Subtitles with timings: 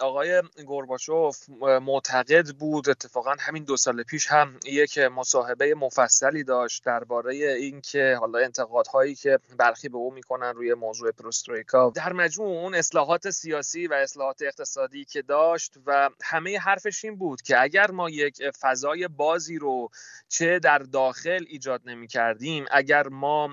[0.00, 1.48] آقای گورباچوف
[1.82, 8.38] معتقد بود اتفاقا همین دو سال پیش هم یک مصاحبه مفصلی داشت درباره اینکه حالا
[8.38, 11.92] انتقادهایی که برخی به او می‌کنن روی موضوع پروسترویکا.
[11.94, 17.42] در مجموع اون اصلاحات سیاسی و اصلاحات اقتصادی که داشت و همه حرفش این بود
[17.42, 19.88] که اگر ما یک فضای بازی رو
[20.28, 23.50] چه در داخل ایجاد نمی کردیم اگر ما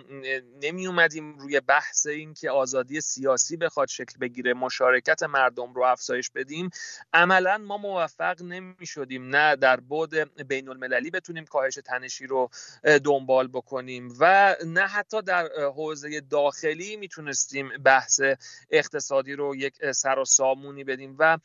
[0.61, 6.69] نمی اومدیم روی بحث اینکه آزادی سیاسی بخواد شکل بگیره مشارکت مردم رو افزایش بدیم.
[7.13, 10.15] عملا ما موفق نمی شدیم نه در بود
[10.47, 12.49] بین المللی بتونیم کاهش تنشی رو
[13.03, 18.21] دنبال بکنیم و نه حتی در حوزه داخلی می‌تونستیم بحث
[18.71, 21.37] اقتصادی رو یک سر و سامونی بدیم و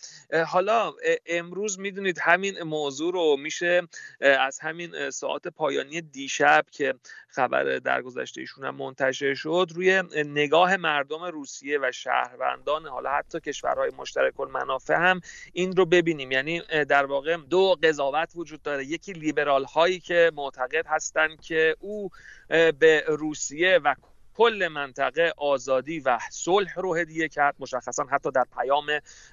[0.47, 0.93] حالا
[1.27, 3.83] امروز می‌دونید همین موضوع رو میشه
[4.21, 6.95] از همین ساعت پایانی دیشب که
[7.29, 13.91] خبر درگذشته ایشون هم منتشر شد روی نگاه مردم روسیه و شهروندان حالا حتی کشورهای
[13.99, 15.21] مشترک المنافع هم
[15.53, 16.33] این رو ببینیم.
[16.33, 18.85] یعنی در واقع دو قضاوت وجود داره.
[18.85, 22.11] یکی لیبرال هایی که معتقد هستند که او
[22.49, 23.95] به روسیه و
[24.39, 28.87] کل منطقه آزادی و صلح رو هدیه کرد مشخصا حتی در پیام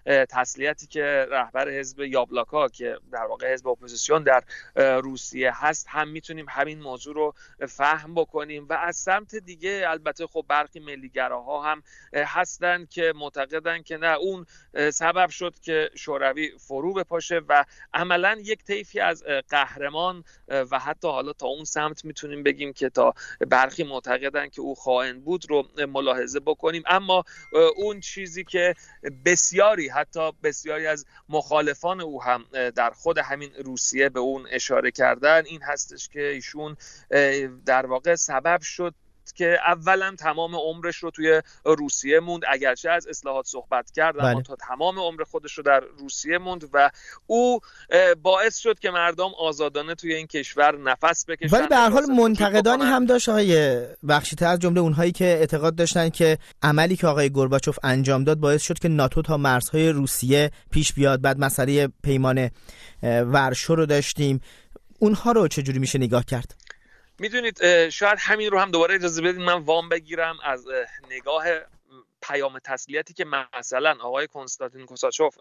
[0.06, 4.44] تسلیتی که رهبر حزب یابلاکا که در واقع حزب اپوزیسیون در
[4.76, 7.33] روسیه هست هم می‌تونیم همین موضوع رو
[7.67, 11.83] فهم بکنیم و از سمت دیگه البته خب برخی ملیگراها هم
[12.14, 14.45] هستن که معتقدن که نه اون
[14.92, 21.33] سبب شد که شوروی فرو بپاشه و عملا یک طیفی از قهرمان و حتی حالا
[21.33, 26.39] تا اون سمت می‌تونیم بگیم که تا برخی معتقدن که او خائن بود رو ملاحظه
[26.39, 26.83] بکنیم.
[26.85, 27.23] اما
[27.75, 28.73] اون چیزی که
[29.25, 35.45] بسیاری حتی بسیاری از مخالفان او هم در خود همین روسیه به اون اشاره کردن
[35.45, 36.77] این هستش که ایشون
[37.65, 38.93] در واقع سبب شد
[39.33, 42.41] که اولا تمام عمرش رو توی روسیه موند.
[42.49, 44.43] اگرچه از اصلاحات صحبت کرد اما بله.
[44.43, 46.91] تا تمام عمر خودش رو در روسیه موند و
[47.27, 47.59] او
[48.21, 51.57] باعث شد که مردم آزادانه توی این کشور نفس بکشن.
[51.57, 56.09] ولی به هر حال منتقدانی هم داشت آقای بخشیتر از جمله اونهایی که اعتقاد داشتن
[56.09, 60.93] که عملی که آقای گورباچوف انجام داد باعث شد که ناتو تا مرزهای روسیه پیش
[60.93, 61.21] بیاد.
[61.21, 62.49] بعد مسئله پیمان
[63.03, 64.41] ورشو رو داشتیم.
[64.99, 66.55] اونها رو چجوری میشه نگاه کرد؟
[67.20, 70.65] می‌دونید شاید همین رو هم دوباره اجازه بدید من وام بگیرم از
[71.11, 71.45] نگاه
[72.27, 75.37] پیام تسلیتی که مثلا آقای کنستانتین کوساچوف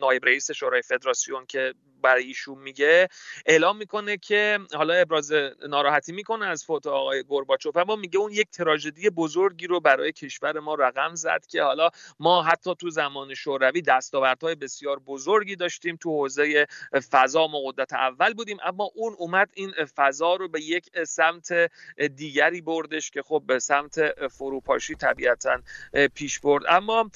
[0.00, 3.08] نایب رئیس شورای فدراسیون که برای ایشون میگه
[3.46, 5.32] اعلام می‌کنه که حالا ابراز
[5.68, 10.60] ناراحتی می‌کنه از فوت آقای گورباچوف اما میگه اون یک تراژدی بزرگی رو برای کشور
[10.60, 11.90] ما رقم زد که حالا
[12.20, 16.66] ما حتی تو زمان شوروی دستاوردهای بسیار بزرگی داشتیم تو حوزه
[17.10, 21.70] فضا ما قدرت اول بودیم اما اون اومد این فضا رو به یک سمت
[22.16, 25.60] دیگری بردش که خب به سمت فروپاشی طبیعتا
[26.14, 26.62] پیش برد.
[26.68, 27.10] اما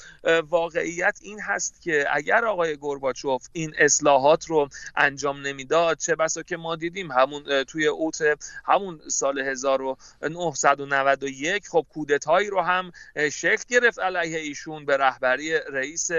[0.49, 6.57] واقعیت این هست که اگر آقای گورباچوف این اصلاحات رو انجام نمی‌داد چه بسا که
[6.57, 8.21] ما دیدیم همون توی اوت
[8.65, 12.91] همون سال 1991 خب کودتایی رو هم
[13.31, 16.11] شکل گرفت علیه ایشون به رهبری رئیس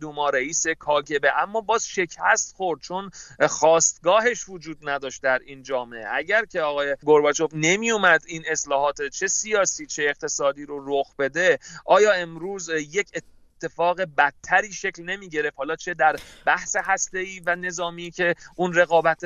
[0.00, 1.38] دوما رئیس کاگبه.
[1.38, 3.10] اما باز شکست خورد چون
[3.48, 6.04] خواستگاهش وجود نداشت در این جامعه.
[6.12, 11.58] اگر که آقای گورباچوف نمی اومد این اصلاحات چه سیاسی چه اقتصادی رو رخ بده
[11.84, 16.76] آیا امروز یک اتفاق بدتری شکل نمی گرفت حالا چه در بحث
[17.14, 19.20] ای و نظامی که اون رقابت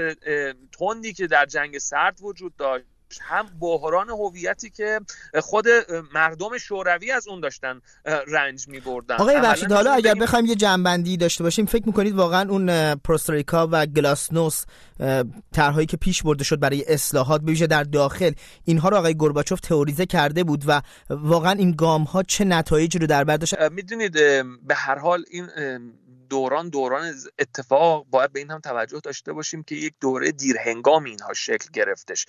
[0.78, 2.84] تندی که در جنگ سرد وجود داشت.
[3.20, 5.00] هم بحران هویتی که
[5.40, 5.66] خود
[6.14, 11.16] مردم شوروی از اون داشتن رنج می بردن آقای بخشید حالا اگر بخوایم یه جنبندی
[11.16, 14.64] داشته باشیم فکر می‌کنید واقعا اون پروستریکا و گلاسنوس
[15.52, 18.32] طرحهایی که پیش برده شد برای اصلاحات بویژه در داخل
[18.64, 23.06] اینها رو آقای گورباچوف تئوریزه کرده بود و واقعا این گام ها چه نتایجی رو
[23.06, 24.12] در بر داشت؟ می‌دونید
[24.66, 25.48] به هر حال این
[26.30, 31.34] دوران دوران اتفاق باید به این هم توجه داشته باشیم که یک دوره دیرهنگام اینها
[31.34, 32.26] شکل گرفتش.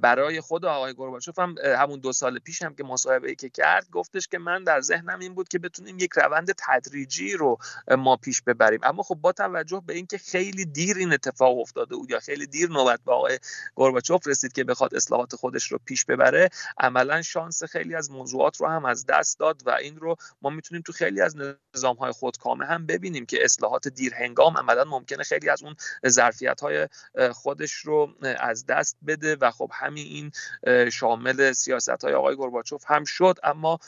[0.00, 4.28] برای خود آقای گورباچوف هم همون دو سال پیش هم که مصاحبه که کرد گفتش
[4.28, 7.58] که من در ذهنم این بود که بتونیم یک روند تدریجی رو
[7.98, 8.80] ما پیش ببریم.
[8.82, 12.68] اما خب با توجه به اینکه خیلی دیر این اتفاق افتاده بود یا خیلی دیر
[12.68, 13.38] نوبت به آقای
[13.74, 16.48] گورباچوف رسید که بخواد اصلاحات خودش رو پیش ببره
[16.78, 20.82] عملا شانس خیلی از موضوعات رو هم از دست داد و این رو ما می‌تونیم
[20.82, 21.36] تو خیلی از
[21.74, 25.76] نظام های خودکامه هم ببینیم که اصلاحات دیر هنگام عملا ممکنه خیلی از اون
[26.08, 26.88] ظرفیت های
[27.32, 33.04] خودش رو از دست بده و خب همین این شامل سیاست های آقای گرباچوف هم
[33.04, 33.38] شد.
[33.42, 33.78] اما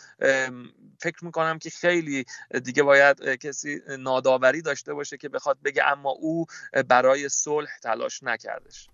[0.99, 2.25] فکر می‌کنم که خیلی
[2.65, 6.47] دیگه باید کسی ناداوری داشته باشه که بخواد بگه اما او
[6.89, 8.89] برای صلح تلاش نکردش.